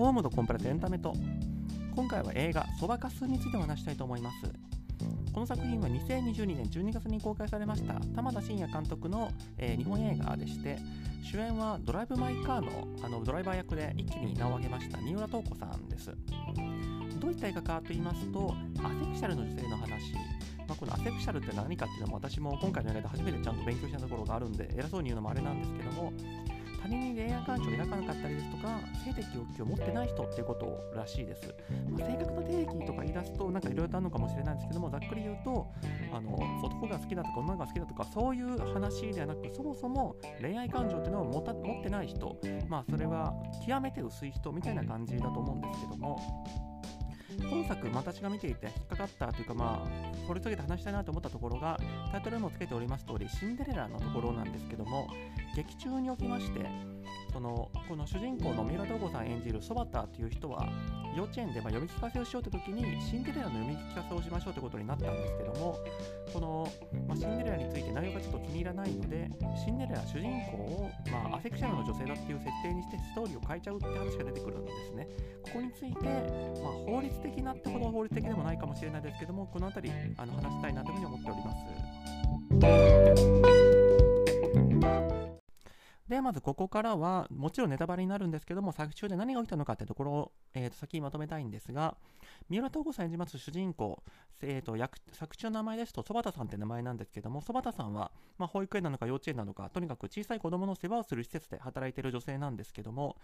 [0.00, 1.12] ホームのコンプラとエンタメと。
[1.94, 4.50] 今回は映画「そばかす」についてお話したいと思います。
[5.30, 10.78] この作品は2022年12月に公開されました玉田真也監督の、えー、日本映画でして
[11.22, 16.16] 主演はドライブ・マイ・カーのあのドライバー役で一気に名を挙げました三浦透子さんです。
[17.20, 20.14] どういった映画かと言いますとアセクシャルの女性の話。
[20.66, 26.12] まあ、このアセクシャルって何かっていうのも私も今回の映画で初めてちゃんと勉強したところがあるんで偉そうに言うのもあれなんですけども
[26.82, 31.54] 他人に恋愛感情を抱かなかったりですとか性的欲求を持ってない人っていうことらしいです、
[31.90, 35.70] まあ、正確な定義とか言い出すとなんかいろいろとあるのかもしれないんですけどもざっくり言うと
[36.12, 42.36] あの男が好きだとか女が好きだとかそういう話ではなくそもそも恋愛感情っていうのを持た持ってない人
[42.68, 43.34] まあそれは
[43.66, 46.18] 極めて薄い人みたいな感じだと思うんですけども
[47.48, 51.78] 今作、私が見ていて引っかかったというか、まあ、掘り下げて話したいなと思ったところが、
[52.12, 55.08] タイトルにもつけております通り、シンデレラのところなんですけども、
[55.56, 56.60] 劇中におきまして、
[57.32, 60.68] そのこの主人公の三浦透子さん演じるそばたという人は
[61.16, 65.78] 幼稚園でま読み聞かせをしようという時にシンデレラの読み聞かせをしましょうということになったんですけども
[66.32, 66.68] この、
[67.08, 69.30] まあ、シンデレラについて内容がちょっと気に入らないので
[69.64, 75.08] シンデレラ主人公を、まあ、アセクシャルの女性だっていう設定にしてストーリーを変えちゃうって話が出てくるんですね。
[75.42, 76.04] ここについて、
[76.62, 81.52] まあ、法律的なってほど法律的でもないかもしれないですけどもこの辺りあの話したいなというふうに思っておりま
[83.66, 83.69] す。
[86.10, 91.96] で、まずここからは、もちろんネタバレになるんですけども、作中で何が起きたのかってところを、えー、と先にまとめたいんですが、
[92.48, 94.02] 三浦透子さん演じます主人公、
[94.42, 94.76] えーと、
[95.12, 103.14] 作中の名前ですと、そばたさんって名前なんですけども、そばたさんは、まあ、保育園なのか幼稚園なのか、とにかく小さい子供の世話をする施設で働いている女性なんですけども、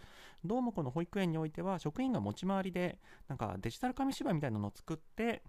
[0.44, 5.42] どうもこの保育園においては、職員が持ち回りで、なんかデジタル紙芝居みたいなのを作って、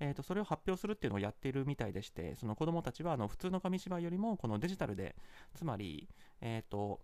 [0.00, 5.14] えー、とそれを発表するっていうのをやってるみたいでして、その子供たちはあの普通の紙芝居よりもこのデジタルで、
[5.54, 6.08] つまり、
[6.40, 7.00] えー、と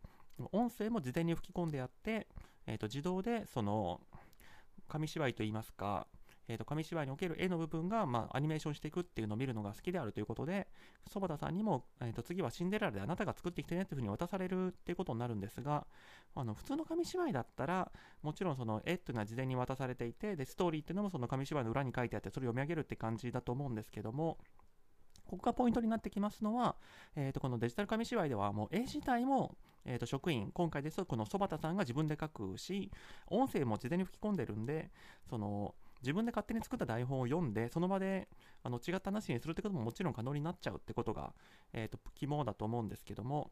[0.52, 2.26] 音声も事前に吹き込んでやって、
[2.66, 4.00] えー、と自動でその
[4.88, 6.06] 紙芝居といいますか、
[6.48, 10.68] えー、と紙芝居における絵の部分が、まあ、アニメーションしていくっていうのを見るのが好きであるということで、
[11.10, 15.86] そば田さんにも、えー、と次はシンデレラであなたが作ってきてねっていうふうに渡されるっていうことになるんですが、
[16.34, 17.90] あの普通の紙芝居だったら、
[18.22, 24.38] もちろんその絵っていうのは事前に渡されていて、でストーリーっていうのもその紙芝居の裏に書いてあって、それを読み上げるって感じだと思うんですけども、
[25.26, 26.76] ここがポイントになってきますのは、
[27.16, 32.92] えー、とこのデジタル紙芝居ではもう絵自体も、えー、と職員、今回ですとこのそばたさんが自分で書くし、
[33.26, 34.90] 音声も事前に吹き込んでるんで、
[35.28, 35.74] その
[36.06, 38.28] 自分で勝手に作った台本を読んで、その場で
[38.62, 41.32] あの違った話にするってことももちろん可能になっちゃうってことが、
[41.72, 43.50] えー、と肝だと思うんですけども、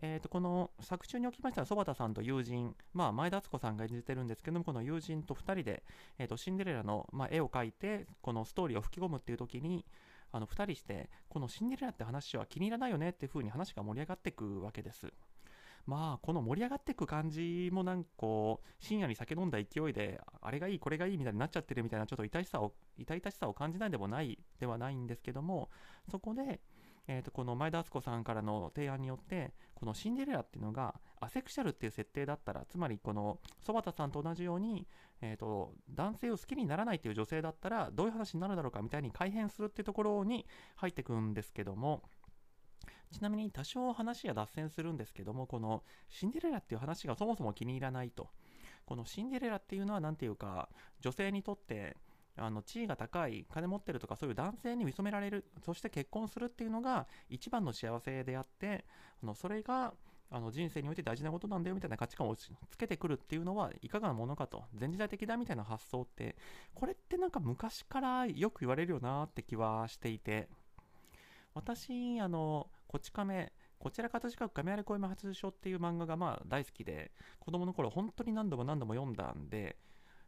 [0.00, 5.82] えー、とこの作中におきましては、そばたさんと友人、まあ、前田敦子さんが演じてるんですけども、この友人と2人で、
[6.18, 9.84] えー、とシンデレラの、まあ、絵を描いて、このストーリーを吹き込むっていう時に、
[10.32, 15.12] あの2人して、このシンデレラって話は気に入らないよねっていう風に話が盛り上がっていくわけです。
[15.86, 25.70] まあ、この盛り上がっていく感じもなんかこう、深夜に酒飲んだ勢いで、あれがいい、これがいいみたいになっちゃってるみたいな、ちょっと痛々しさを、痛々しさを感じないでもない、ではないんですけども、
[26.10, 26.60] そこで、
[27.08, 34.86] えー、とこの前田敦子さんからの提案によってこのシンデレラっていうのがアセクシャルっていう設定だったらつまりこのそばたさんと同じように、
[35.22, 40.46] えー、と男性を好きにならないっていう女性だったらどういう話になるだろうかみたいに改変するっていうところに
[40.76, 42.02] 入ってくんですけども
[43.12, 48.28] ちなみに多少話は脱線するんですけどもこのシンデレラっていう話がそもそも気に入らないと。
[48.84, 50.68] このシンデレラっていうのは何ていうか
[51.00, 51.96] 女性にとって
[52.36, 58.84] あの地位が高い、金持ってるとかそういう男性に認められる、そして結婚するっていうのが一番の幸せであって、
[59.22, 59.94] あのそれが
[60.30, 66.36] あの人生において大事なことなんだよみたいな価値観をつけてくるっていうのはいかがなものかと、前時代的だみたいな発想って、
[66.74, 70.48] これってなんか昔からよく言われるよなって気はしていて、
[71.56, 79.78] 私、あの、こち亀、こちら葛飾区亀有小山発書っていう漫画がまあ大好きで、子供の頃本当に何度も何度も読んだんで、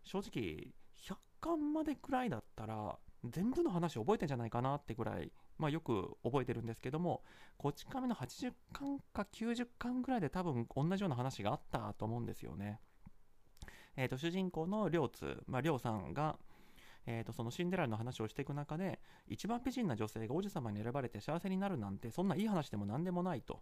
[0.04, 7.22] 正直100巻までくらいだったら全部の話覚えてんじゃないかなってぐらい、まあ、よく覚えてるんですけども
[7.58, 12.80] こち亀の80巻か90巻ぐらいで多分同じような話があったと思うんですよね。
[13.96, 16.38] えーと、主人公の両津、まあ、両さんが、
[17.10, 23.60] えーと、そのシンデレラの話をしていく中で一番美人な女性が王子様に選ばれて幸せになるなんてそんないい話でも何でもないと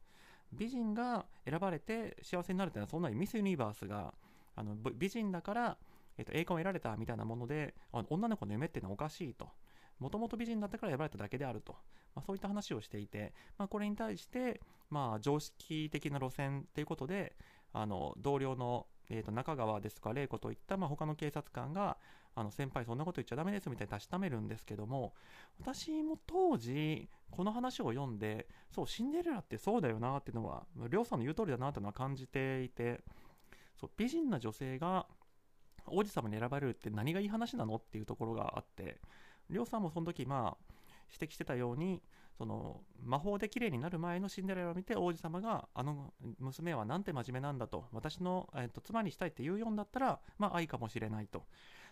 [0.52, 4.14] 美人が選ばれて幸せになるってのはそんなにミス・ユニバースが
[4.56, 5.76] あの美人だから
[6.18, 9.48] えー、と栄冠を得られたみたいなもので、あの女の子の夢っていうのはおかしいと。
[9.98, 11.74] もともと美人だったから選ばれただけであると。
[12.14, 14.60] まあ、そういった話をしていて、まあ、これに対して、
[14.90, 17.36] まあ、常識的な路線ということで、
[17.72, 21.98] あの同僚の、えー、と中川ですとか玲子といった、まあ、他の警察官が
[22.36, 25.14] あの先輩そんなこと言っちゃダメですみたいに確かめるんですけども
[25.58, 33.00] 私も当時この話を読んでそうシンデレラってそうだよなっていうのは亮さんの言う通りだなっていうのは感じていて
[33.80, 35.06] そう美人な女性が
[35.86, 39.00] 王子様に選ばれるって何がいい話なのっていうところがあって
[39.48, 40.74] りょうさんもその時まあ
[41.10, 42.02] 指摘してたように
[42.36, 51.44] その魔法で綺麗になる前のシンデレラを見て王子様があの娘はなんて真面目なんだと私の、えー、と妻にしたいって言うようんだったらまあ愛かもしれないと。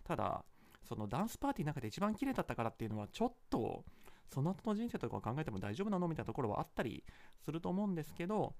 [0.04, 0.44] ただ
[0.82, 3.84] そのダンスパーティーの中で一番綺麗だったからっていうのはちょっと
[4.32, 7.04] その後の人生とかを考えても大丈夫なのみたいなところはあったり
[7.44, 8.54] すると思うんですけど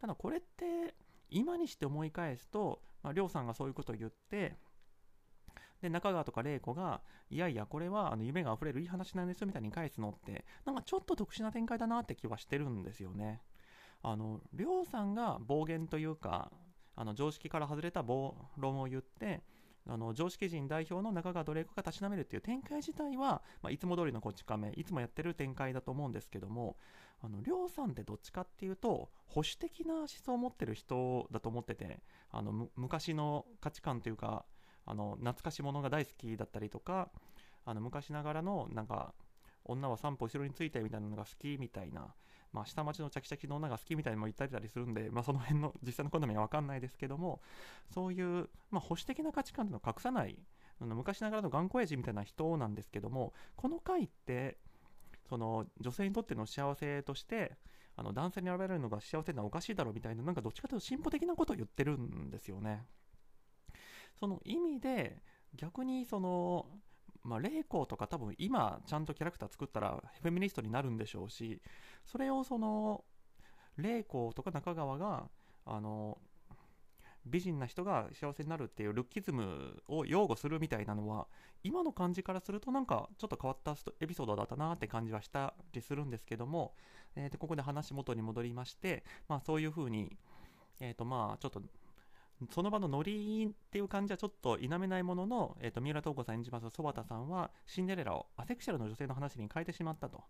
[0.00, 0.94] ただこれって
[1.30, 4.56] 今にして思い返すと、まあ、りょうさんがそういうことを言って
[5.82, 13.42] で中川とか玲子がいやいやこれはあの夢があふれるいい話なんですよみたいに返すのってなんかちょっと特殊な展開だなって気はしてるんですよね。
[14.02, 16.52] あの亮さんが暴言というか
[16.94, 19.42] あの常識から外れた暴論を言って
[19.88, 26.76] あの常識人代表の中川ドレイクがたしなめるっていう展開自体は、まあ、いつも通りのこっち亀いつもやってる展開だと思うんですけども
[27.22, 34.44] あの亮さんってどっちかっていうと保守的な思想を持ってる人だと思っててあの昔の価値観というか
[34.84, 37.10] あの懐かしものが大好きだったりとか
[37.64, 39.14] あの昔ながらのなんか
[39.64, 42.14] 女は散歩後ろについてみたいなのが好きみたいな、
[42.52, 47.40] まあ、下町のチャキチャキの女が好きみたいにも言ったりするんで、まあ、その辺の実際の好みは分かんないですけども
[47.92, 50.38] そういう、まあ、保守的な価値観というのを隠さない
[50.80, 54.58] 昔ながらの頑固親父みたいな人なんですけどもこの回って
[55.28, 57.56] その女性にとっての幸せとして
[57.96, 62.84] あの男性に選ばれるのが幸せなのはおかしいだろうみたいななんかどっちかというと進歩的なことを言ってるんですよね。
[64.18, 65.22] その意味で
[65.54, 66.66] 逆にその
[67.26, 71.60] まあ、霊子とか多分今ちゃんとキャラクター作ったらフェミニストになるんでしょうし
[72.04, 73.04] それをその
[73.76, 75.28] 霊子とか中川が
[75.64, 76.18] あの
[77.26, 81.26] 美人な人が幸せになるっていうルッキズムを擁護するみたいなのは
[81.64, 86.74] 今の感じからするとなんかちょっと変わったエピソードだったなって感じはしたりするんですけども、
[87.16, 90.16] えー、とここで話元に戻りまして、まあ、そういうふうに、
[90.78, 91.60] えー、とまあちょっと
[92.50, 100.22] その場のノリっていう感じはちょっと否めないものの、えー、と三浦透子さん演じます曽畑さんはシンデレラをアセクシャルの女性の話に変えてしまったと。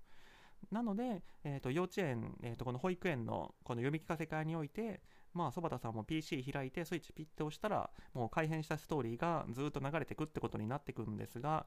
[0.70, 5.00] なので、えー、と幼稚園、えー、とこの保育園のこの読み聞かせ会において、
[5.35, 11.67] まあ、曽畑さんも PC 開いてスイッチピッて押したらもう改変したストーリーがずっと流れてくってことになってくるんですが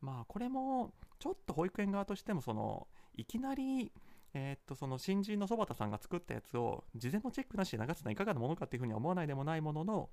[0.00, 2.86] まあこれもちょっと保育園側としてもその
[3.16, 3.90] いきなり
[4.34, 10.10] えー、っとその新人の曽畑さんが作ったやつを事前のチェックなしで流すのはいかがなものかっていうふうには思わないでもないものの、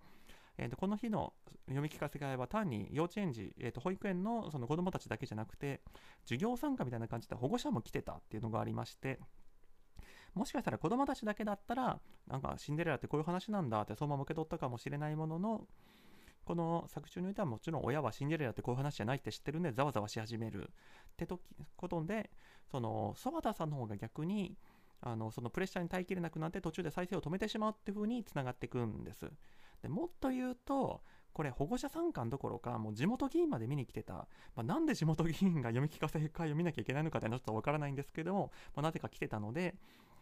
[0.57, 1.33] えー、とこの日の
[1.65, 5.81] 読み聞かせ会は単に幼稚園児、えー、と保育園のその子どもたちだけじゃなくて
[6.23, 9.19] 授業参加みたいな感じで保護者も来てたっていうのがありまして
[10.33, 15.61] もしかしたら子供たちだけだったらなんかシンデレラってこういう話なんだってそのまま受け取ったかもしれないものの
[16.45, 20.63] この作中においてはもちろん親はシンデレラってこういう話じゃないって知ってるんでざわざわし始める。
[20.63, 21.41] ってとき
[21.75, 22.29] ことで
[22.71, 24.55] その曽畑さんの方が逆に
[25.01, 29.29] あのそのプレッシャーに耐えきれなくなって途中で再生を止めてしまうっていう風につながっていくんです。
[29.81, 31.01] でもっと言うと
[31.33, 34.27] これ保護者参観どころかもう地元議員まで見に来てた、ま
[34.57, 39.75] あ、なんで地元議員が読み聞かせ会を見なきゃいけないのかってのはちょっとわからないんですけども、まあ、なぜか来てたので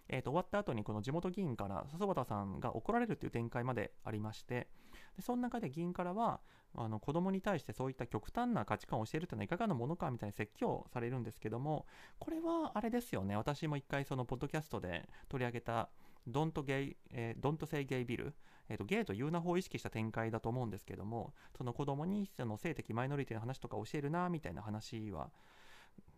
[0.10, 4.68] えー、と終わった後にこの地元議員から笹畑さんが怒られるという展開までありまして
[5.16, 6.40] でその中で議員からは
[6.76, 11.86] あの子供に対してそういった極端な価値観を教えるというのはいかがなものかみたいに説教されるんですけども
[12.20, 15.90] これはあれですよね私も一回そのポッドキャストで取り上げた
[16.28, 18.32] Don't, gay, えー、Don't say gay bill
[18.70, 25.30] えーと、ゲイというな法を意識した展開だと思うんですけどもその子供にその性的マイノリティの話とか教えるなみたいな話は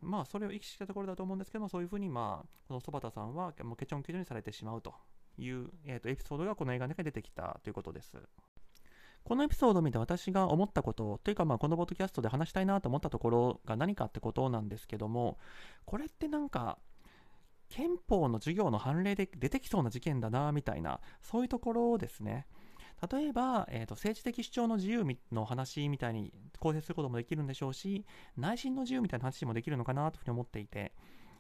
[0.02, 4.94] まあそれを意識したところだと思うんですけどもそういうふうにまあこの曽畑さんはもうケチョンケチョンにされてしまうと
[5.38, 8.18] いう、えとエピソードがこの映画の中で出てきたということです。
[9.26, 15.40] このエピソードを見て私が思ったことというかまあこのポッドキャストで話したいなと思ったところが何かってことなんですけども
[15.86, 16.78] これってなんか
[17.70, 22.46] 憲法の授業の判例で出てきそうな事件だなみたいなそういうところですね。
[23.12, 28.06] 例えば、えーと、政治的主張の自由の話みたいに構成することもできるんでしょうし
[28.38, 30.94] 内心の自由みたいな話もできるのかなというふうに思っていて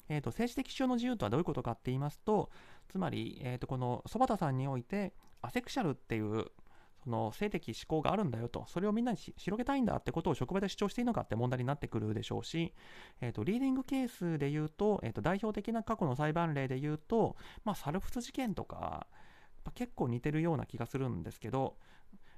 [0.10, 2.51] えーと、政治的主張の自由とはどういうことかって言いますと
[2.89, 6.51] つまり、えーとこの曽畑さんにおいてアセクシャルっていう
[7.05, 12.74] その性的思考があるんだよと、それをみんなに広げたいんだってことを職場で主張していいのかって問題になってくるでしょうし、
[13.21, 19.05] えーと、リーディングケースで言うと、えーと、代表的な過去の裁判例で言うと、まあ、サルフス事件とか、
[19.63, 21.77] ま、結構似てるような気がするんですけど、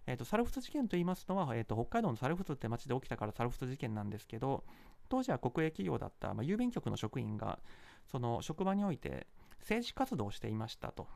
[0.05, 4.65] えーと、サルフス事件と言いますのは、えー、と北海道のサルフスって町で起きたからサルフス事件なんですけど、
[5.09, 7.59] 当時は国営企業だった、まあ、郵便局の職員が、
[8.11, 9.27] その職場において
[9.59, 11.07] 政治活動をしていましたと。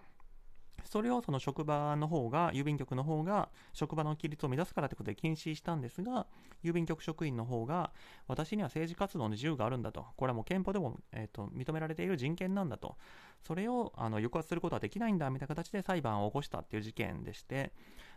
[0.86, 6.28] それをその職場の方が、郵便局の方が職場の規律を乱すからということで禁止したんですが、
[6.64, 7.92] 郵便局職員の方が、
[8.28, 12.98] 私には政治活動の自由があるんだと、これはもう憲法でも、えーと、認められている人権なんだと、
[13.42, 17.72] それをあの抑圧することはできないんだみたいな形で裁判を起こしたっていう事件でして、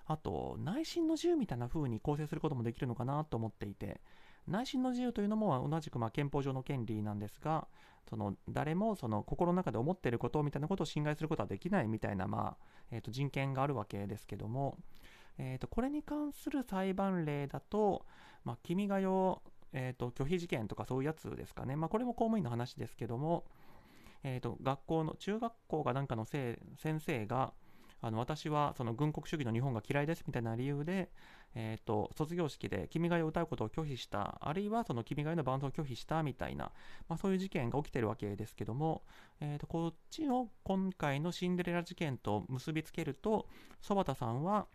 [0.07, 4.01] あと内心の自由みたいな風に構成することもできるのかなと思っていて。
[4.47, 7.67] 内心の自由というのも同じくま憲法上の権利なんですが
[8.09, 14.77] その誰もその心の中で思っていることみたいなことを侵害することはできないみたいな、まあえー、と人権があるわけですけども、
[15.39, 18.05] えー、とこれに関する裁判例だと、
[18.45, 19.41] まあ、君が代、
[19.73, 23.45] えー、と拒否事件とかそういうやつですかね、まあ、これも公務員の話ですけども、
[24.23, 27.55] えー、と学校の中学校がなんかのせい先生が
[28.05, 31.09] あの私はその軍国主義の日本が嫌いですみたいな理由で、
[31.55, 36.71] えーと、卒業式で君が代を歌うことを拒否した、あるいはその君が代の伴奏を拒否したみたいな、
[37.09, 39.05] まあ、そういう事件が起きてるわけですけども、
[39.41, 43.47] えーと、こっちを今回のシンデレラ事件と結びつけると、
[43.81, 44.67] そばたさんは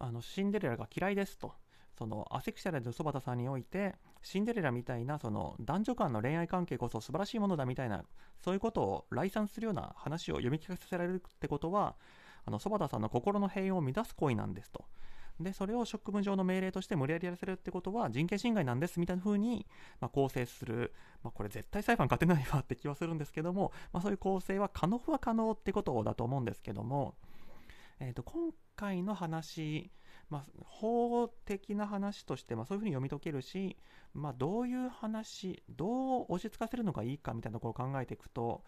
[0.00, 1.52] あのシンデレラが嫌いですと。
[1.98, 8.04] そのアセクシャルで曽畑さんにおいてシンデレラみたいなその男女間の恋愛関係こそ素晴らしいものだみたいな
[8.42, 11.96] そういうことを来賛するような話を読み聞かせられるってことは
[12.44, 14.84] あの曽畑さんの心の平穏を乱す行為なんですと。
[15.40, 19.66] でそれを職務上の命令として無理やりやらせるってことは人権侵害なんですみたいな風に、
[20.00, 27.14] まあ、構成する、まあ、これ絶対裁判勝てないわって気はするんですけども、まあ、そういう構成は可能は可能ってことだと思うんですけども、
[27.98, 29.90] えー、と今回の話、
[30.32, 33.76] まあ、法的な話として、まあ、そういうふうに読み解けるし、
[34.14, 38.64] まあ、どういう話どう押し付かせるのがいいかみたいなところを考えていくと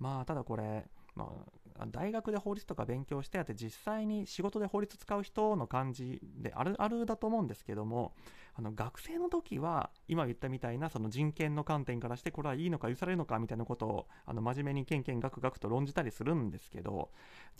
[0.00, 1.30] まあただこれま
[1.78, 8.14] あ、大学で法律とか勉強してやって実際に仕事で法律使う人の感じであるあるだと思うんですけども
[8.56, 17.10] あの学生の時は今言ったみたいなその人権の観点からしてこれはいいのか許されるのかみたいなことをあの真面目にけんけんがくがくと論じたりするんですけど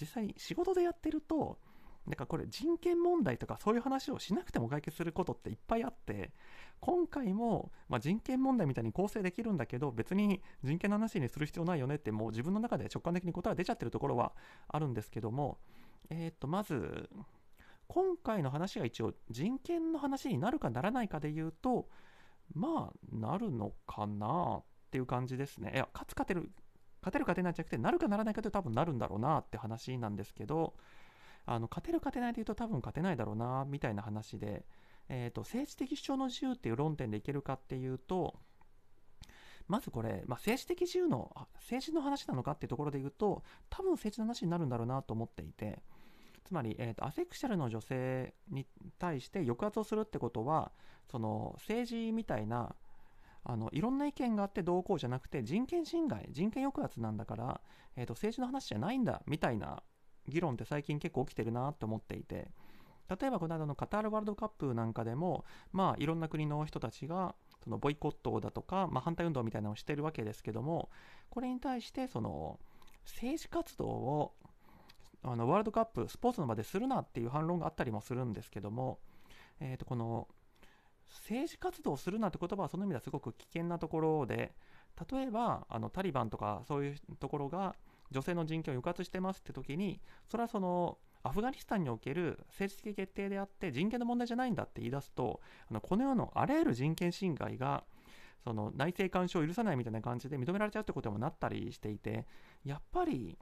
[0.00, 1.58] 実際仕事でやってると
[2.06, 6.32] なんかこれ人権問題とかそういう話をしなくても解決することっていっぱいあって
[6.80, 14.32] 今回も、ま、人権問題みたいに構成できるんだけど別に人権の話にする必要ないよねってもう自分の中で直感的に答えが出ちゃってるところは
[14.68, 15.58] あるんですけども
[16.11, 17.08] えっ、とまず
[17.87, 21.88] 今回の話が一応人権の話になるかならないかで言うと
[22.52, 25.73] まあなるのかなっていう感じですね。
[25.75, 26.50] いや勝つ勝てる
[27.00, 30.75] 勝てる勝てないじゃなくてなるかならないかというと多分なるんだろうなって話なんですけど
[31.46, 34.64] あの勝てる勝てないで言うと多分勝てないだろうなみたいな話で、
[35.08, 38.34] えーと、政治的主張の自由っていう論点でいけるかっていうと
[39.66, 45.82] まずこれ、まあ、政治的自由の政治の話なのかっていうところで言うと多分政治の話になるんだろうなと思っていて
[46.44, 48.66] つまり、えーと、アセクシャルの女性に
[48.98, 50.72] 対して抑圧をするってことは
[51.10, 52.74] その政治みたいな
[53.44, 57.60] あのいろんな意見があってどうこうじゃなくて人権侵害人権抑圧なんだから、
[57.96, 59.82] えーと政治の話じゃないんだみたいな
[60.28, 62.50] 議論って最近結構起きてるなと思っていて
[63.21, 70.90] 例えばこの間のカタールワールドカップなんかでもまあいろんな国の人たちがそのボイコットだとか、まあ、反対運動みたいなのをしてるわけですけども
[71.31, 72.59] これに対してその
[73.04, 74.35] 政治活動を
[75.23, 78.99] あのワールドカップスポーツの場でするなっていう反論があったりもするんですけども、
[79.61, 80.28] えー、とこの
[81.09, 84.52] 政治活動をするなって言葉はその意味ではすごく危険なところで
[85.11, 87.75] 例えばあのタリバンとかそういうところが
[88.11, 97.84] 女性の人権を抑圧してますって時にそれはそのアフガニスタンにおける政治的決定であって人権の問題じゃないんだって言い出すとあのこの世のあらゆる人権侵害が
[98.44, 102.26] その内政干渉を許さないみたいな感じで認められちゃうってことにもなったりしていて
[102.62, 103.38] やっぱり、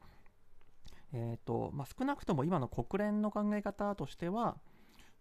[1.13, 4.59] えーとまあ、少なくとも今の国連の考え方としては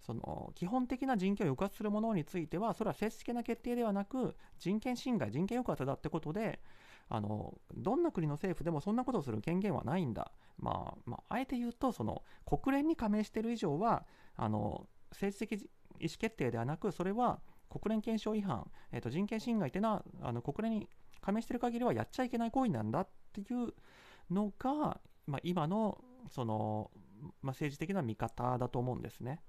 [0.05, 6.59] その基本的な人権を抑圧するものについてはそれは政治的な決定ではなく人権侵害人権抑圧だってことで
[7.13, 14.05] あのどんな国の政府でもそんなことをする権限はないんだ、まあ、まあ、あえて言うとその国連に加盟している以上は
[14.37, 15.61] あの政治的
[15.99, 20.89] 意思決定ではなくそれは国連憲章違反、えーと、人権侵害というのはあの国連に
[21.19, 23.73] 加盟している限りはやっちゃいけない行為なんだっていう
[24.29, 26.91] のが、まあ、今のその、
[27.41, 29.41] まあ、政治的な見方だと思うんですね。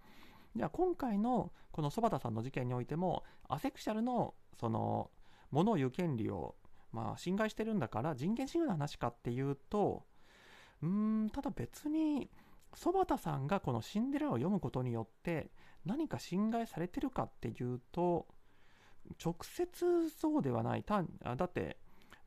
[0.57, 5.11] じゃあ今回のこの曽畑さんの事件においてもアセクシャルのその
[5.52, 6.57] ものを言う権利を
[6.92, 10.04] まあ、侵害してるんだから人権侵害の話かっていうと、
[10.82, 12.30] うん、ただ別に、
[12.75, 15.50] 曽畑さんがこのシンデレラを読むことによって
[15.84, 18.26] 何か侵害されてるかっていうと、
[19.22, 20.84] 直接そうではない。
[20.84, 21.76] だって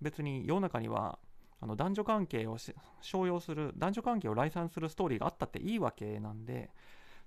[0.01, 1.19] 別に世の中には
[1.61, 2.57] あの男女関係を
[3.01, 6.69] 商用する、男女関係を来賛するストーリーがあったっていいわけなんで、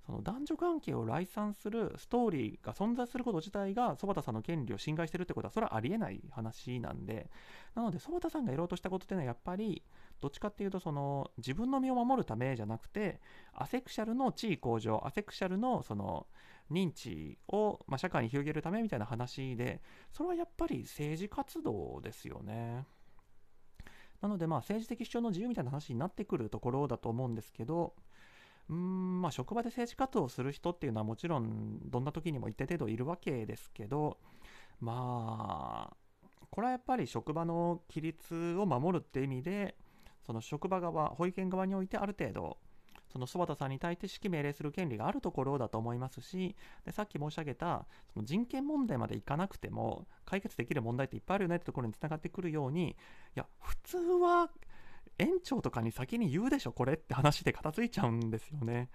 [0.08, 7.28] その男女関係を来賛するストーリーが存在すること自体が曽畑さんの権利を侵害してるってことはそれはありえない話なんで
[7.74, 9.82] なので曽畑さんがやろうとしたことっていうのはやっぱり
[10.22, 13.20] どっちかっていうとその自分の身を守るためじゃなくて
[13.52, 16.26] アセクシャルの地位向上アセクシャルのその
[16.70, 22.86] 認知を、まあ、社会に広げるためみたいな話でそれはやっぱり政治活動ですよね。
[24.22, 27.92] なのでまあ政治的主張の自由みたいな話になってくるところだと思うんですけど
[28.70, 34.18] うんまあ、職場で政治活動をする人っていうのはもちろんどんな時にも一定程度いるわけですけど
[34.80, 35.96] まあ
[36.50, 39.76] これはやっぱり職場の規律を守るって意味で
[40.26, 42.58] その職場側保育園側においてある程度
[43.10, 52.94] その曽田さんに対して指揮命令する権利があるところだと思いますしでさっき申し上げたその人権問題までいかなくても解決できる問題っていっぱいあるよねってところにつながってくるようにい
[53.34, 54.50] や普通は
[55.18, 58.88] 園長とかに先に言うでしょこれって話で片付いちゃうんですよね。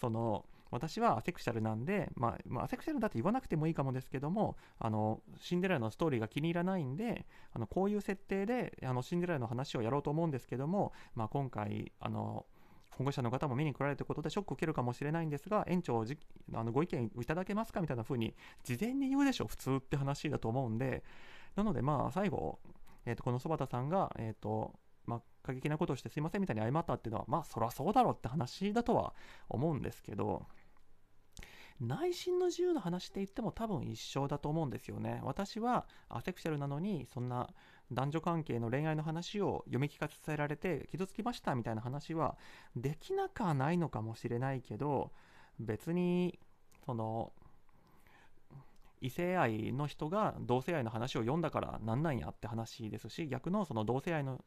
[0.00, 12.46] その私はアセクシャルなんで、まあ、まあ、アセクシャルだって言わなくてもいいかもですけども、あの、シンデレラのストーリーが気に入らないんで、あの、こういう設定で、あの、シンデレラの話をやろうと思うんですけども、まあ、今回、あの、
[12.90, 16.18] 保護者の方も見に来られるということでショックを受けるかもしれないんですが、園長じ
[16.54, 21.04] あのご意見いただけますかみたいな風に事前に言うでしょ、普通って話だと思うんで、
[21.56, 22.58] なのでまあ最後、
[23.04, 24.72] えー、とこのそば田さんが、えーと
[25.06, 29.14] まあ、過激なことをしてすいませんみたいに謝ったっていうのは、まあそりゃそうだろうって話だとは
[29.48, 30.46] 思うんですけど、
[31.80, 35.20] 内心の自由の話って言っても多分一緒だと思うんですよね。
[35.22, 37.50] 私はアセクシャルなのにそんな
[37.92, 42.36] 男女関係の恋愛の話を読み聞かせられて傷つきましたみたいな話は
[42.74, 45.12] できなくはないのかもしれないけど
[45.60, 46.38] 別に
[46.84, 47.32] その
[49.00, 54.42] 異性愛の人が同性愛の話を読んだからなんなんやって話ですし逆のその同性愛の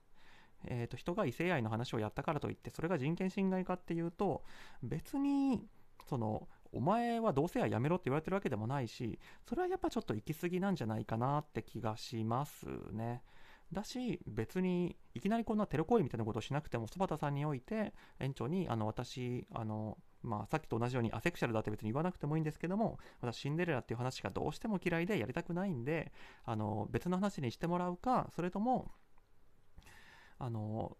[0.65, 4.43] えー、と人が異性愛の話をやったからといってそれが人権侵害かっていうと
[4.83, 5.63] 別に
[6.09, 13.23] そのお前は同性愛やめろって言われてるわけでもないしそれはやっぱちょっと行き過ぎなんじゃないかなって気がしますね。
[13.71, 26.11] だし別にいきなりこんなテロ行為みたいなことをしなくてもそば田さんにおいて園長にあの私あの、まあ、さっきと同じようにアセクシャルだって別に言わなくてもいいんですけども私シンデレラっていう話がどうしても嫌いでやりたくないんで
[26.45, 28.91] あの別の話にしてもらうかそれとも
[30.39, 30.97] あの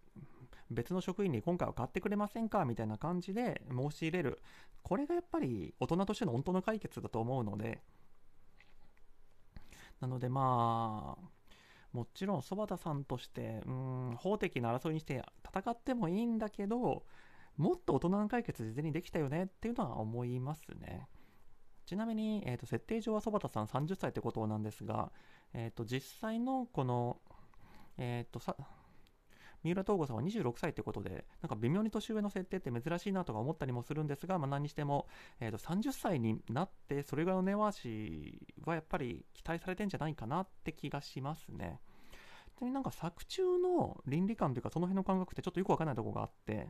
[0.70, 4.42] 別の職員に今回は買ってくれませんかみたいな感じで申し入れる。
[4.84, 7.82] これがやっぱり大人としての本当の解決だと思うので。
[10.00, 11.30] なのでまあ
[11.92, 17.04] もちろんそば田さんとしてうん法的な争いにして戦ってもいいんだけど
[17.58, 21.08] もっと大人の解決事前にできたよねっていうのは思いますね。
[21.86, 25.12] ちなみに、えーと、設定上はそば田さん30歳ってことなんですが、
[25.54, 27.18] えーと、実際のこの、
[27.98, 28.56] えーと、さ
[29.64, 35.08] 三浦東吾さんは26歳ってことで、なんか微妙に年上の設定って珍しいなとか思ったりもするんですが、まあ、何にしても、
[35.40, 41.80] えー、と30歳になって、それぐらいの根回しはやっぱり期待されてんじゃないかなって気がしますね。
[42.58, 46.70] ちなみになんか作中の倫理観というか、その辺の感覚ってちょっとよくわかんないところがあって、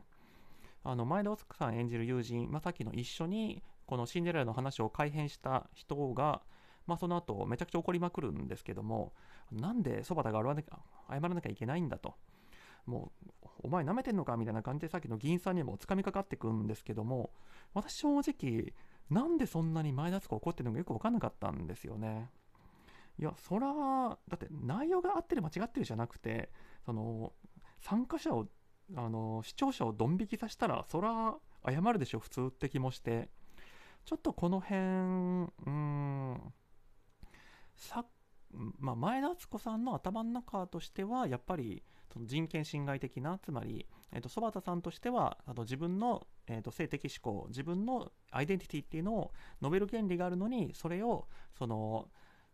[0.82, 6.40] あの前田敦子さん演じる友人、まあ、さきの一緒にこのシンデレラの話を改変した人が、
[6.86, 9.12] まあ、その後めちゃくちゃ怒りまくるんですけども
[9.52, 10.44] なんでそば田が謝
[11.20, 12.14] らなきゃいけないんだと
[12.86, 13.12] も
[13.42, 17.30] う、お前舐めてんのかみたいな感じでさっきの議員さんにも掴みかかってくんですけども、
[17.74, 18.72] 私正直、
[19.10, 22.30] なんでそんなに前田敦子怒ってるのかよく分かんなかったんですよね。
[23.18, 23.68] いや、そら、
[24.28, 26.50] だって内容が合ってる間違ってるじゃなくて、
[26.86, 27.32] その、
[27.80, 28.46] 参加者を、
[28.96, 33.28] あの、視聴者をドン引きさせたら、そら、謝るでしょ、普通って気もして。
[34.04, 36.54] ちょっとこの辺、うん、
[37.76, 38.06] さ、
[38.78, 41.82] まあ、前田敦子さんの頭の中としては、やっぱり、
[42.12, 49.32] その人権侵害的なつまり、えーと、そば田さんとしてはあの自分の、えーと、性的思考自分のアイデンティティっていうのを
[49.62, 52.08] 述べる権利があるのにそれをその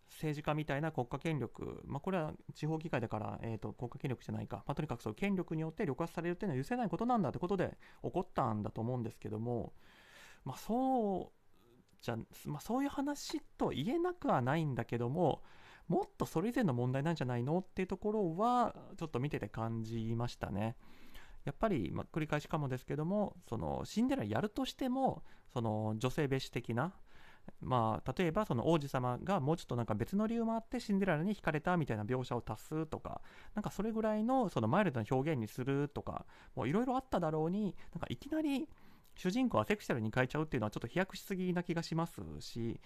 [0.09, 9.73] 政治家みたいな国家権力、まあ、これは地方議会だから、えーと、国家権力じゃないか、まあ、とにかくそう権力によって力圧されるっていうのは許せないことなんだってことで起こったんだと思うんですけども、
[10.45, 15.43] まあ、そうじゃ、まあ、そういう話と言えなくはないんだけども
[15.89, 17.59] もっとそれ以前の問題なんじゃないの？
[17.59, 20.77] っていうところはちょっと見てて感じましたね。
[21.45, 25.23] やっぱり、まあ、繰り返しかもですけどもそのシンデレラやるとしても
[25.53, 26.93] その女性蔑視的な
[27.61, 33.21] まあ、例えばその王子様がもうちょっとなんか別の理由もあってシンデレラに惹かれたみたいな描写を足すとか
[33.55, 38.69] なんかそれぐらいのそのマイルドな表現にするとかいろいろあっただろうになんかいきなり
[39.15, 42.81] 主人公はセクシャルに変えちゃうっていうのはちょっと飛躍しすぎな気がしますし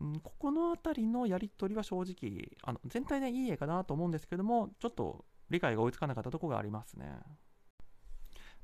[0.00, 7.18] うん、ここの辺りのやり取りは正直あの全体でいい絵かなと思うんですけどもちょっと理解が追いつかなかったとこがありますね。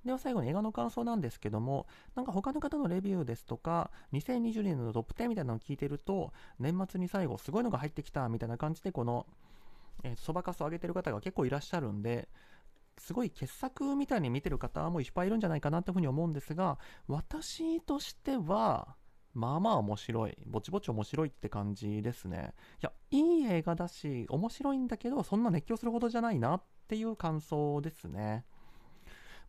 [0.07, 9.27] では最後に映画の感想なんですけども、なんか他の方のレビューですとか、2020年のトップ10みたいなのを聞いてると、年末に最後すごいのが入ってきたみたいな感じで、この、
[10.05, 12.29] えー、そばかすを上げてる方が結構いらっしゃるんで、
[12.99, 18.95] すごい傑作みたいに見てる方もいっぱいいるんじゃないかなというふうに思うんですが、私としては、
[19.37, 20.39] まあまあ面白い。
[20.47, 22.55] ぼちぼち面白いって感じですね。
[22.81, 28.47] いや、いい映画だし、面白いんだけど、そんな熱狂するほどじゃないなっていう感想ですね。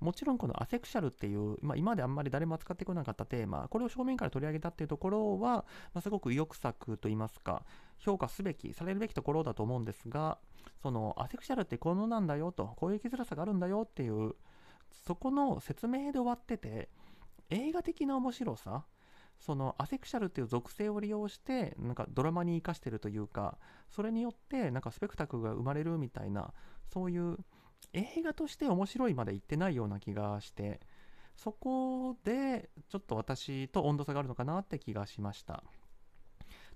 [0.02, 7.64] もちろんこのアセクシャルっていう、まあ、今まであんまり誰も扱ってこなかったテーマこれを正面から取り上げたっていうところは、まあ、すごく意欲作といいますか
[7.98, 10.38] 評価すべきされるべきところだと思うんですが
[10.84, 14.36] そのアセクシャルってこのなんだよとこういう生きづらさがあるんだよっていう
[15.08, 16.90] そこの説明で終わってて
[17.50, 18.84] 映画的な面白さ
[19.40, 23.58] そのアセクシャルっていう属性を利用してなんかドラマに生かしてるというか
[23.90, 26.54] それによってなんかスペクタクルが生まれるみたいな
[26.92, 27.38] そういう
[27.94, 30.80] 映画として面白いまで言ってないような気がして
[31.36, 35.64] そこでちょっと私と温度差があるのかなって気がしました。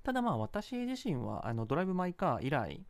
[0.03, 2.85] ただまあ私自身はあのドライブ・マイ・カー以来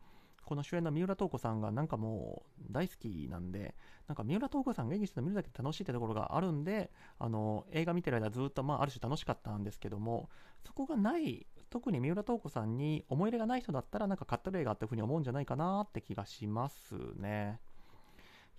[0.52, 3.74] この主演の三浦透子さんがなんかもう大好きなんで、
[4.06, 10.28] なんか三浦透子さんが演技してるの見るだけで楽しいってところがあるんで、あの映画見てる間ずっとまあある種楽しかったんですけども、
[10.66, 17.58] そこがない、特に三浦透子さんに思い入れがない人だったらなんかカットル映画っていうふうに思うんじゃないかなって気がしますね。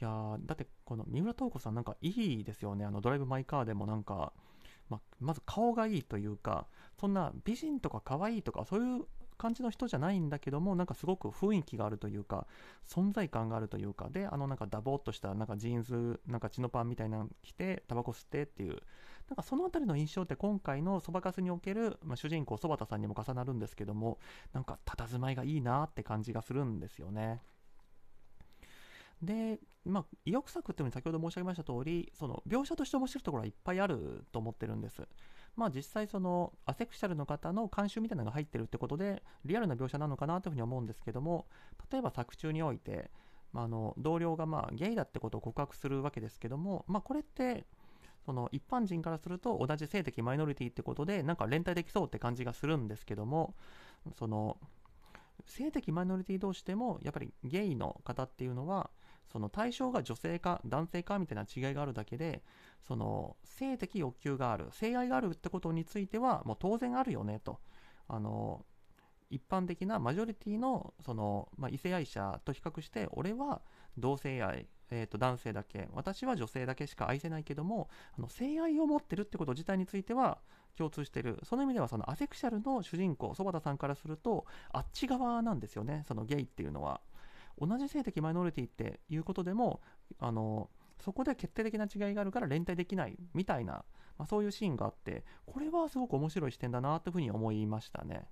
[0.01, 2.85] いやだってこの三浦透子さんなんかいいですよね。
[2.85, 4.33] あのドライブ・マイ・カーでもなんか、
[4.89, 6.65] ままず顔がいいというか、
[6.99, 9.05] そんな美人とか可愛いとかそういう
[9.37, 12.47] 感じの人じゃないんだけどもなんかすごく雰囲気があるというか
[12.87, 18.81] 存在感があるというかであのなんかダボっとしたなんかジーンズなんか血のパンみたいなの着てタバコ吸ってっていう
[19.29, 24.19] なんかその辺りの印象って今回のそばかすにおける、まあ、主人公そばたさんにも重なるんですけども
[24.51, 27.41] なんか佇まいがいいなって感じがするんですよね。
[29.23, 35.01] で、まあ、意欲作っていうのに先ほど申し上げました通り、その描写として面白いところはいっぱいあると思ってるんです。
[35.55, 41.45] まあ実際そのアセクシャルの方の監修みたいなのが入ってるってことでリアルな描写なのかなというふうに思うんですけども
[41.91, 43.11] 例えば作中において、
[43.51, 47.65] まあ、あの同僚がまあゲイだってことを告白するわけですけども、まあ、これって
[48.25, 53.53] その一般人からすると同じ性的マイノリティってことでなんか連帯できそうって感じがするんですけども
[54.17, 54.57] その
[55.45, 58.89] 性的マイノリティ同士でもやっぱりゲイの方っていうのは
[59.31, 62.43] その対象が女性か男性かみたいな違いがあるだけで
[62.87, 67.59] その性的欲求がある性愛があるってことについてはもう当然あるよねと。
[68.07, 68.65] あの
[69.29, 73.61] 一般的なマジョリティのその、まあ、異性愛者と比較して俺は
[73.97, 80.37] 同性愛、えー、と男性だけ私は女性だけしか愛せないけどもあの性愛を持ってるってこと自体については
[80.77, 81.39] 共通してる。
[81.43, 86.03] その意味ではそのアセクシャルの主人公そば田さんからするとあっち側なんですよね。
[86.07, 87.01] そのゲイっていうのは。
[87.59, 89.81] 同じ性的マイノリティっていうことでも
[90.19, 93.83] あのそこで決定的な違いがあるから連帯できないみたいな、
[94.17, 98.27] まあ、そういうシーンがあってこれはすごく面白い視点だなというふうに思いましたね。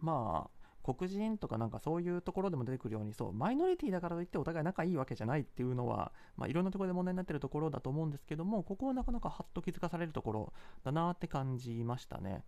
[0.00, 10.52] まあ黒人とかなんかそういうところでも出てくるようにそうマイノリティだからといってお互い仲いいわけじゃないっていうのは、まあ、いろんなところで問題になってるところだと思うんですけどもここはなかなかハッと気づかされるところ
[10.84, 12.44] だなって感じましたね。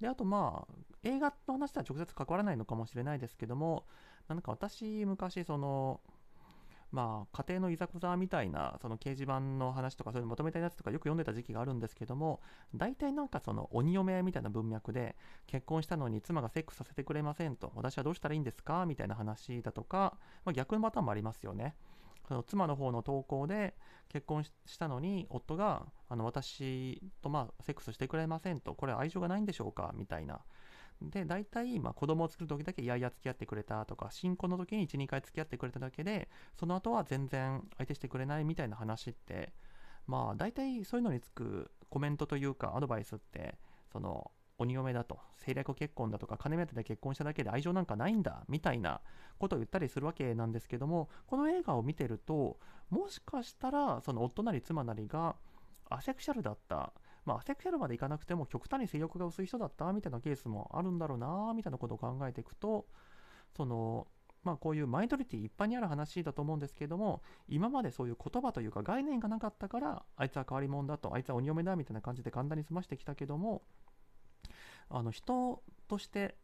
[0.00, 3.86] であとまあ映画の話とは直接関わらないのかもしれないですけども
[4.28, 6.00] なんか私昔その
[6.92, 12.40] まあ、家庭のいざこざみたいなその掲示板の話とかそういうのまとめたやつとかよく読んでた時期があるんですけども
[12.74, 15.14] 大体なんかその鬼嫁みたいな文脈で
[15.46, 18.86] 結婚したのに妻がセックスさせてくれませんと私はどうしたらいいんですか？
[18.86, 21.76] みたいな話だとか、まあ、逆のパターンもありますよね。
[22.28, 23.74] その妻の方の投稿で
[24.08, 30.40] 結婚したのに夫があの私とまあセックスしてくれませんとこれは愛情がないんでしょうかみたいな。
[31.02, 36.28] で、大体、まあ、子供を作る時だけいやいや付き合ってくれたとか、新婚の時に1、2回付き合ってくれただけで、
[36.58, 39.52] その後は全然相手してくれないみたいな話って、
[40.06, 43.58] まあ、大体そういうのにつくコメントというか、アドバイスって、
[43.92, 49.00] その、鬼嫁だと、政略結婚だとか、金目当てで結婚しただけで愛情なんかないんだ、みたいな
[49.38, 52.58] ことを言ったりするわけなんですけども、この映画を見てると、
[52.90, 55.36] もしかしたら、その夫なり妻なりが、
[55.88, 56.92] アセクシャルだった、
[57.24, 62.86] まあ、アセクシャルまでいかなくても極端に性欲が薄い人だったみたいなケースもあるんだろうなみたいなことを考えていくと
[63.56, 64.06] その
[64.42, 73.62] まあこういうマイノリティ一般にある話だと思うんですけども今までそういう言葉というか概念がなかったからあいつは変わり者だとあいつは鬼嫁だみたいな感じで簡単に済ましてきたけども
[74.88, 76.34] あの人として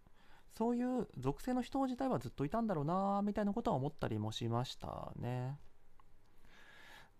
[0.57, 5.59] そういう属性の人自体はずっといたんだろうなみたいなことは思ったりもしましたね。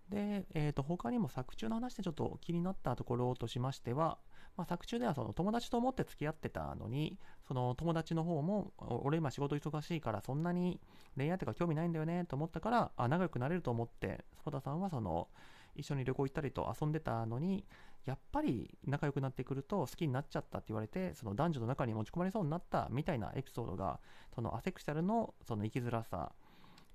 [0.09, 4.19] で、えー、と他にも作中の話でちょっと気になったところとしましては、
[4.57, 10.81] まあ、作中ではその友達と思って付き合ってたのにその友達の方も俺今仕事忙しいからそんなに
[11.17, 15.29] 恋愛とか興味ないんだよねと思ったからあ仲良くなれると思ってソ田さんはその
[15.77, 17.65] 一緒に旅行行ったりと遊んでたのに
[18.05, 24.01] やっぱり仲良くなってくると好きになっちゃったって言われてその男女の中に持ち込まれそうになったみたいなエピソードが
[24.35, 26.33] そのアセクシャルのその生きづらさ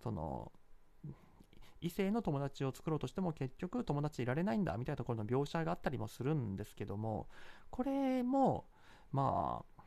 [0.01, 0.51] その
[1.81, 7.27] 異性の友達を作ろうとしても結局友達いられないんだみたいなところの描写があったりもするんですけども
[7.71, 8.65] これも
[9.11, 9.81] まあ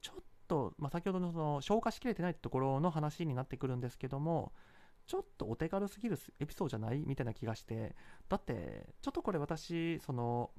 [0.00, 4.52] ちょっと、まあ、先ほどのその消化しきれてないところの話になってくるんですけども
[5.06, 7.94] ちょっとお手軽すぎるエピソードじゃないみたいな気がして。
[8.28, 10.50] だってちょっとこれ私その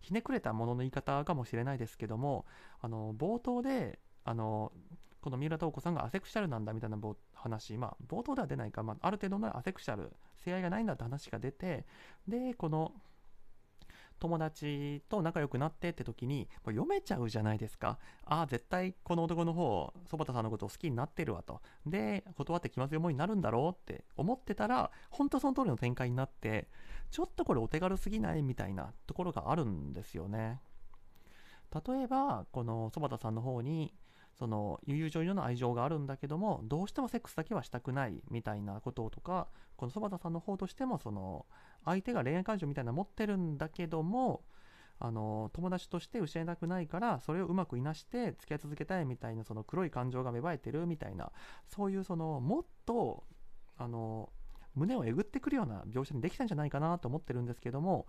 [0.00, 2.46] ひねくれたものの言い方かもしれないですけども
[2.80, 4.72] あの冒頭であの
[5.20, 6.98] この三浦透子さんがアセクシャルなんだみたいな
[7.34, 11.86] 話、まあ、冒頭では出ないか、まあ、ある程度のアセクシャル、性愛がないんだって話が出て、
[12.26, 12.92] で、この
[14.18, 17.98] 友達と仲良くなってって時に読めちゃうじゃないですか。
[18.24, 21.60] ああ、絶対この男の方、そばたさんのことを好きになってるわと。
[21.86, 26.68] で、断って気まずい思いになるんだろうって思ってたら、本当その通りの展開になって、
[27.10, 30.60] ちょっとこれお手軽すぎないみたいなところがあるんですよね。
[31.86, 33.94] 例えば、このそばたさんの方に、
[34.38, 41.46] その友情の愛情があるんだけどもどうしてもセックスだけはしたくないみたいなこととかこのそば田さんの方としてもその
[41.84, 44.44] 相手が恋愛感情みたいなの持ってるんだけども
[45.00, 51.30] あの友達として失いたくないからそれをうまくいなして付き合い続けたいみたいなその黒い感情が芽生えてるみたいな
[51.66, 53.24] そういうそのもっと
[53.76, 54.30] あの
[54.74, 58.06] 胸をえぐってくるような描写にできたんじゃないかなと思ってるんですけども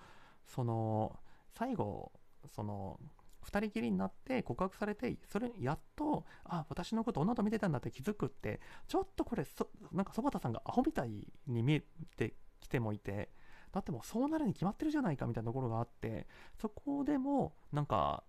[0.48, 1.20] その
[1.52, 2.12] 最後
[2.48, 3.00] その
[3.50, 11.84] 2人きりになって告白されてそれやっとあ私のこと女と見てたんだって気づくってちょっとこれそなんかそば田さんがアホみたいに見え
[12.18, 13.30] てきてもいて
[13.72, 16.28] だってもうそうなるに決まってるじゃないかみたいなところがあって
[16.60, 18.24] そこでもなんか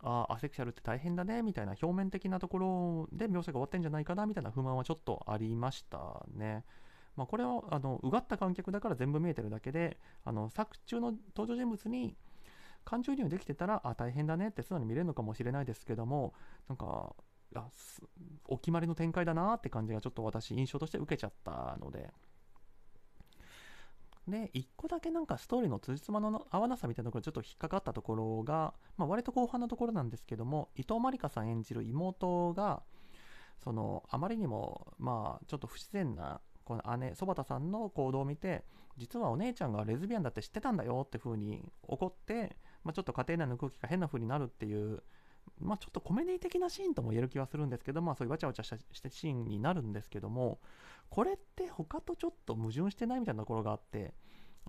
[0.00, 6.64] あアセクシャルって大変だねみたいな表面的なところで描写が終わってんじゃないかなみたいな不満はちょっとありましたね。
[7.16, 12.16] まあ、これはあのうがった観客だから全部見えてるだけであの作中の登場人物に
[12.84, 16.32] 感情移入できてたらあ大変だねって素直に見れるのかもしれないですけども
[16.68, 17.14] なんか
[18.46, 22.10] お決まりの展開だなって感じがちょっと私印象として受けちゃったので。
[24.26, 32.82] で、1個だけなんかストーリーの辻褄の合わなさみたいなところちょっと引っかかったところが、まあ、割と後半のところなんですけども、伊藤まりかさん演じる妹が、
[33.64, 38.64] その、あまりにも、まあ、ちょっと不自然な、この姉、そば田さんの行動を見て、
[38.98, 45.02] 実はお姉ちゃんがレズビアンだって知ってたんだよって風に怒って、まあ、ちょっと家庭内の空気が変な風になるっていう、
[45.60, 50.60] まあ、ちょっとコメディ的なシーンとも言える気はするんですけど、まあ、そういうわちゃわちゃしたシーンになるんですけども、
[51.10, 54.14] これって他とちょっと矛盾してないみたいなところがあって、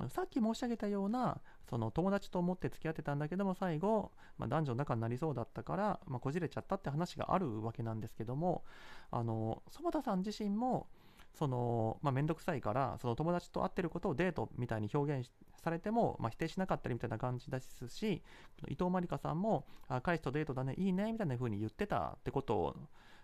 [0.08, 8.64] さっき申し上げたような、その友達と思って付き合ってたんだけども、最後、まあ、男女の仲になりそうだったから、まあ、こじれちゃったって話があるわけなんですけども、
[9.12, 10.88] あの、園田さん自身も、
[11.34, 18.22] その、まあ、めんどくさいから、その友達と会ってることをデートみたいに表現されても、まあ、否定しなかったりみたいな感じですし、
[18.68, 22.76] 伊藤まりかさんも、あ彼氏とデートだね、いいね、みたいな風に言ってたってことを、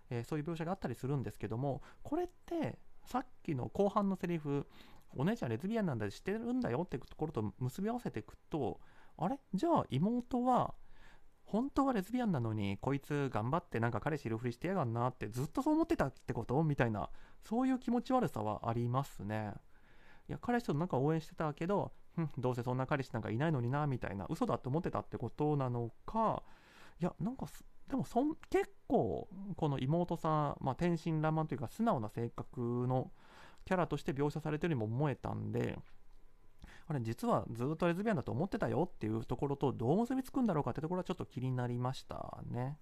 [0.09, 4.65] えー、そういう描写があったりするんですけども、これって、さっきの後半のセリフ、
[5.17, 8.79] お姉ちゃんレズビアンなんだ知ってるんだよってところと結び合わせていくと、
[9.17, 9.39] あれ？
[9.53, 10.73] じゃあ妹は、
[11.55, 16.61] 本当はレズビアンなのに、こいつ頑張ってなんか彼氏いるふりしてやがんなってずっとそう思ってたってこと？
[16.63, 17.09] みたいな、
[17.43, 19.53] そういう気持ち悪さはありますね。
[20.27, 21.93] いや、彼氏となんか応援してたけど、
[22.37, 26.43] どうせそんな彼氏なんかいないのにな、みたいな、嘘だって思ってたってことなのか、
[26.99, 27.47] いや、なんか
[27.87, 33.11] でもそん結構この妹さん、まあ、天真爛漫というか素直な性格の
[33.63, 35.77] キャラとして描写されてるにも思えたんで
[36.87, 42.77] あれ実はずっとレズビアンだと思ってたよっていうところとどう結びつくんだろうかってところはちょっと気になりましたね。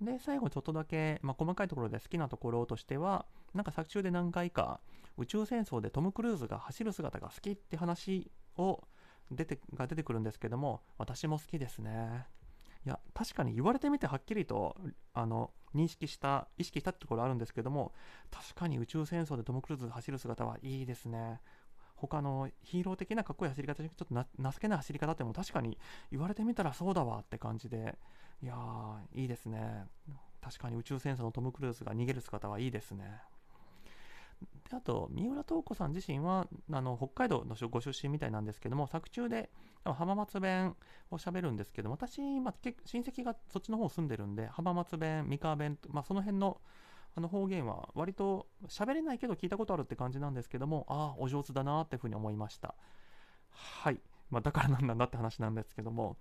[0.00, 4.80] で、最後ちょっとだけ、まあ、細かいところで好きなところとしては、なんか作中で何回か
[5.16, 8.82] 宇宙戦争でトム・クルーズが走る姿が好きって話を
[9.30, 12.26] 出てが出てくるんですけども、私も好きですね。
[12.84, 14.76] いや、確かに言われてみてはっきりと、
[15.14, 17.92] あの、認識した、意識したってところあるんですけども、
[18.30, 21.40] 確かに宇宙戦争でトム・クルーズ走る姿はいいですね。
[22.02, 25.78] 他のヒーロー的なかっこいい走り方ちょっとな情けない走り方っても確かに
[26.10, 27.96] 言われてみたらそうだわって感じで、
[28.42, 29.84] いやー、いいですね。
[30.40, 33.20] 確かに宇宙戦争のトム・クルーズが逃げる姿はいいですね。
[34.68, 39.50] であと、三浦透子さん自身はあの北海道のご出身みたいなんですけども、作中で
[39.84, 40.74] 浜松弁
[41.12, 46.60] をしゃべるんですけど私、まあ、親戚がそっちの方住んでるんで、浜松弁、三河弁、まあ、その辺の
[47.14, 52.74] あの方言は割と喋れないけど聞いたことあるって感じなんですけども、ああ、お上手だなっていうふうに思いました。
[53.50, 54.00] はい。
[54.30, 56.16] まあ、だからなんだって話なんですけども。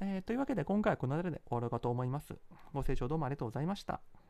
[0.00, 2.34] えー、というわけで今回はこの辺りで終わろうかと思います。
[2.72, 4.00] ご清聴どうもありがとうございました。